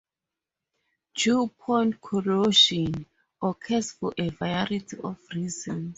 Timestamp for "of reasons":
4.97-5.89